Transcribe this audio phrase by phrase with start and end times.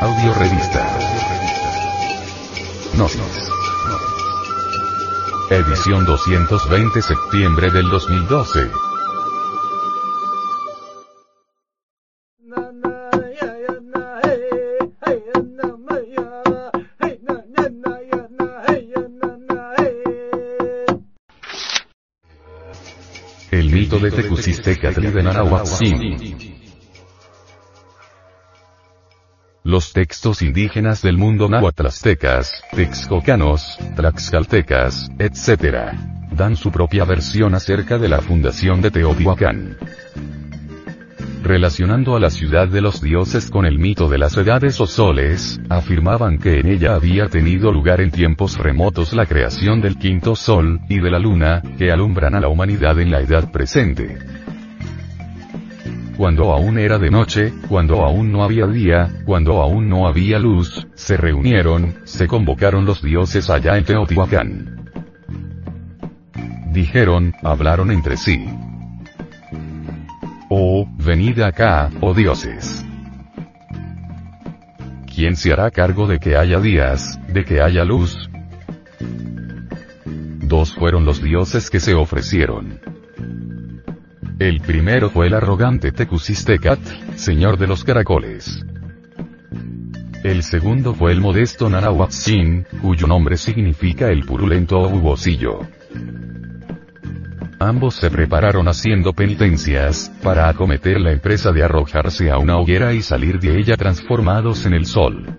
[0.00, 0.98] Audio Revista.
[2.94, 3.50] Gnosis.
[5.50, 8.70] Edición 220 septiembre del 2012.
[23.50, 26.49] El mito de Tecusistecatl de Nanahuatzin.
[29.70, 35.92] Los textos indígenas del mundo nahuatlastecas, texcocanos, tlaxcaltecas, etc.
[36.32, 39.76] dan su propia versión acerca de la fundación de Teotihuacán.
[41.44, 45.60] Relacionando a la ciudad de los dioses con el mito de las edades o soles,
[45.68, 50.80] afirmaban que en ella había tenido lugar en tiempos remotos la creación del quinto sol,
[50.88, 54.18] y de la luna, que alumbran a la humanidad en la edad presente
[56.20, 60.86] cuando aún era de noche, cuando aún no había día, cuando aún no había luz,
[60.92, 64.90] se reunieron, se convocaron los dioses allá en Teotihuacán.
[66.74, 68.44] Dijeron, hablaron entre sí.
[70.50, 72.84] Oh, venid acá, oh dioses.
[75.06, 78.28] ¿Quién se hará cargo de que haya días, de que haya luz?
[80.42, 82.89] Dos fueron los dioses que se ofrecieron.
[84.40, 86.80] El primero fue el arrogante Tecusistecat,
[87.14, 88.64] señor de los caracoles.
[90.24, 95.14] El segundo fue el modesto Nanahuatzin, cuyo nombre significa el purulento o
[97.58, 103.02] Ambos se prepararon haciendo penitencias, para acometer la empresa de arrojarse a una hoguera y
[103.02, 105.36] salir de ella transformados en el sol.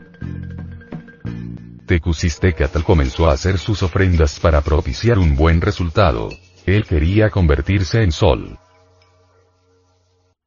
[1.88, 6.30] Tecusistecatl comenzó a hacer sus ofrendas para propiciar un buen resultado.
[6.68, 8.60] Él quería convertirse en sol.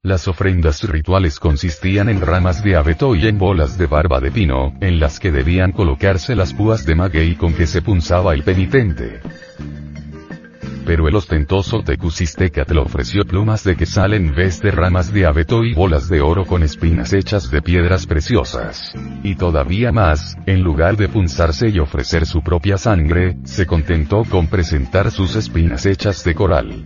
[0.05, 4.74] Las ofrendas rituales consistían en ramas de abeto y en bolas de barba de pino,
[4.83, 9.22] en las que debían colocarse las púas de maguey con que se punzaba el penitente.
[10.84, 15.64] Pero el ostentoso Tecusistecatl ofreció plumas de que salen en vez de ramas de abeto
[15.64, 18.93] y bolas de oro con espinas hechas de piedras preciosas.
[19.22, 24.48] Y todavía más, en lugar de punzarse y ofrecer su propia sangre, se contentó con
[24.48, 26.84] presentar sus espinas hechas de coral.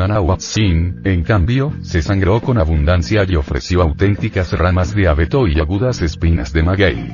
[0.00, 6.00] Nanahuatzin, en cambio, se sangró con abundancia y ofreció auténticas ramas de abeto y agudas
[6.00, 7.08] espinas de maguey.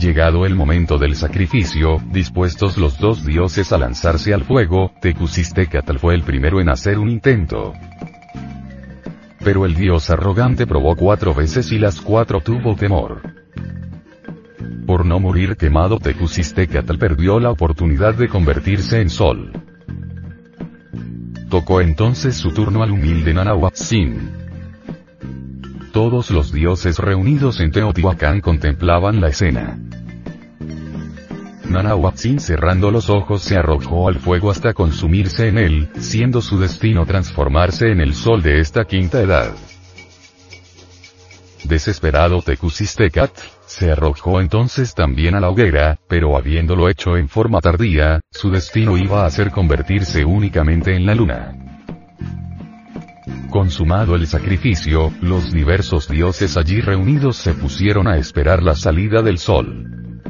[0.00, 6.16] Llegado el momento del sacrificio, dispuestos los dos dioses a lanzarse al fuego, Tecusistecatl fue
[6.16, 7.74] el primero en hacer un intento.
[9.38, 13.22] Pero el dios arrogante probó cuatro veces y las cuatro tuvo temor.
[14.84, 19.52] Por no morir quemado Tecusistecatl perdió la oportunidad de convertirse en sol.
[21.52, 24.30] Tocó entonces su turno al humilde Nanahuatzin.
[25.92, 29.78] Todos los dioses reunidos en Teotihuacán contemplaban la escena.
[31.68, 37.04] Nanahuatzin cerrando los ojos se arrojó al fuego hasta consumirse en él, siendo su destino
[37.04, 39.54] transformarse en el sol de esta quinta edad.
[41.64, 43.30] Desesperado Tecusistecat,
[43.72, 48.98] se arrojó entonces también a la hoguera, pero habiéndolo hecho en forma tardía, su destino
[48.98, 51.52] iba a ser convertirse únicamente en la luna.
[53.48, 59.38] Consumado el sacrificio, los diversos dioses allí reunidos se pusieron a esperar la salida del
[59.38, 60.20] sol.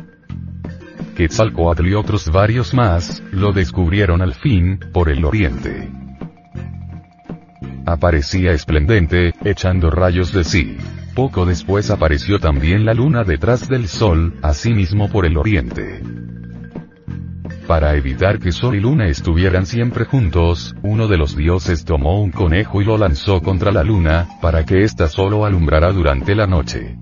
[1.17, 5.91] Quetzalcoatl y otros varios más, lo descubrieron al fin, por el oriente.
[7.87, 10.79] Aparecía esplendente, echando rayos de sí.
[11.15, 16.03] Poco después apareció también la luna detrás del sol, asimismo por el oriente.
[17.67, 22.31] Para evitar que sol y luna estuvieran siempre juntos, uno de los dioses tomó un
[22.31, 26.97] conejo y lo lanzó contra la luna, para que ésta solo alumbrara durante la noche.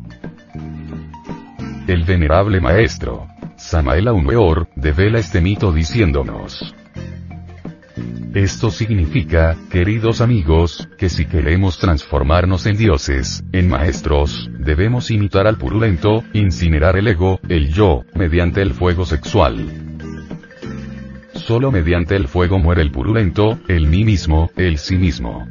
[1.87, 6.75] El venerable maestro, Samael Aumeor, devela este mito diciéndonos.
[8.35, 15.59] Esto significa, queridos amigos, que si queremos transformarnos en dioses, en maestros, debemos imitar al
[15.59, 19.67] purulento, incinerar el ego, el yo, mediante el fuego sexual.
[21.35, 25.49] Solo mediante el fuego muere el purulento, el mí mismo, el sí mismo.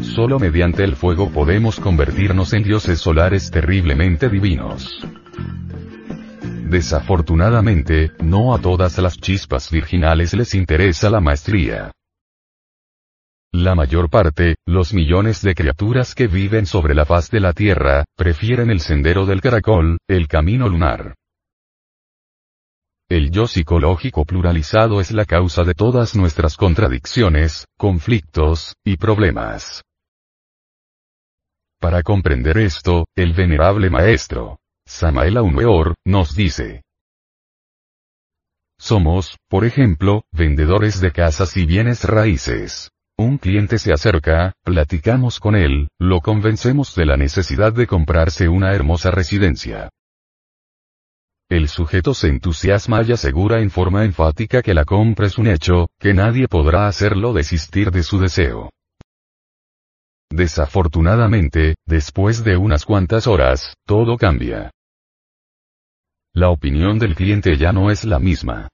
[0.00, 5.06] Solo mediante el fuego podemos convertirnos en dioses solares terriblemente divinos.
[6.72, 11.92] Desafortunadamente, no a todas las chispas virginales les interesa la maestría.
[13.52, 18.06] La mayor parte, los millones de criaturas que viven sobre la faz de la Tierra,
[18.16, 21.14] prefieren el sendero del caracol, el camino lunar.
[23.10, 29.82] El yo psicológico pluralizado es la causa de todas nuestras contradicciones, conflictos, y problemas.
[31.78, 34.61] Para comprender esto, el venerable maestro,
[34.94, 36.82] Samael Aumeor, nos dice.
[38.78, 42.90] Somos, por ejemplo, vendedores de casas y bienes raíces.
[43.16, 48.74] Un cliente se acerca, platicamos con él, lo convencemos de la necesidad de comprarse una
[48.74, 49.88] hermosa residencia.
[51.48, 55.88] El sujeto se entusiasma y asegura en forma enfática que la compra es un hecho,
[55.98, 58.68] que nadie podrá hacerlo desistir de su deseo.
[60.30, 64.70] Desafortunadamente, después de unas cuantas horas, todo cambia.
[66.34, 68.68] La opinión del cliente ya no es la misma.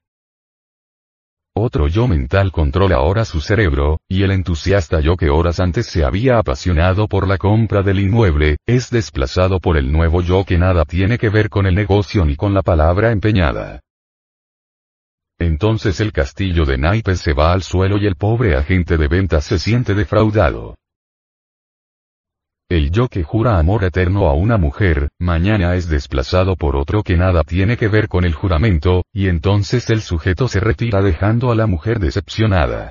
[1.56, 6.04] Otro yo mental controla ahora su cerebro, y el entusiasta yo que horas antes se
[6.04, 10.84] había apasionado por la compra del inmueble, es desplazado por el nuevo yo que nada
[10.84, 13.80] tiene que ver con el negocio ni con la palabra empeñada.
[15.36, 19.44] Entonces el castillo de naipes se va al suelo y el pobre agente de ventas
[19.44, 20.76] se siente defraudado.
[22.70, 27.16] El yo que jura amor eterno a una mujer, mañana es desplazado por otro que
[27.16, 31.54] nada tiene que ver con el juramento, y entonces el sujeto se retira dejando a
[31.54, 32.90] la mujer decepcionada.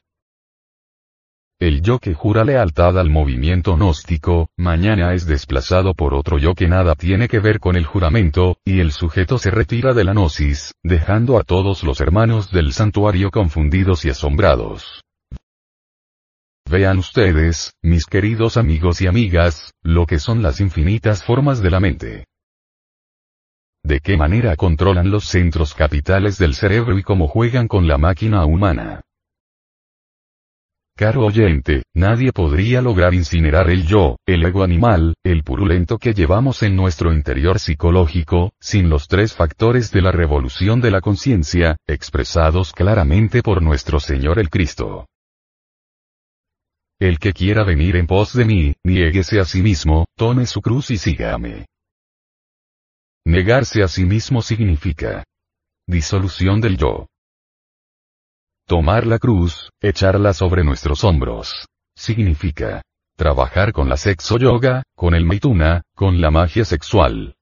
[1.59, 6.67] El yo que jura lealtad al movimiento gnóstico, mañana es desplazado por otro yo que
[6.67, 10.73] nada tiene que ver con el juramento, y el sujeto se retira de la gnosis,
[10.83, 15.03] dejando a todos los hermanos del santuario confundidos y asombrados.
[16.69, 21.79] Vean ustedes, mis queridos amigos y amigas, lo que son las infinitas formas de la
[21.79, 22.25] mente.
[23.85, 28.43] De qué manera controlan los centros capitales del cerebro y cómo juegan con la máquina
[28.43, 28.99] humana.
[30.97, 36.63] Caro oyente, nadie podría lograr incinerar el yo, el ego animal, el purulento que llevamos
[36.63, 42.73] en nuestro interior psicológico, sin los tres factores de la revolución de la conciencia, expresados
[42.73, 45.05] claramente por nuestro Señor el Cristo.
[46.99, 50.89] El que quiera venir en pos de mí, niéguese a sí mismo, tome su cruz
[50.89, 51.67] y sígame.
[53.23, 55.23] Negarse a sí mismo significa
[55.85, 57.05] disolución del yo.
[58.65, 62.81] Tomar la cruz, echarla sobre nuestros hombros, significa
[63.15, 67.35] trabajar con la sexo yoga, con el maituna, con la magia sexual.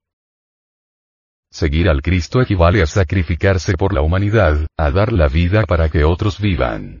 [1.50, 6.04] Seguir al Cristo equivale a sacrificarse por la humanidad, a dar la vida para que
[6.04, 7.00] otros vivan.